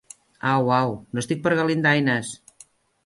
[0.53, 2.33] Au, au: no estic per galindaines!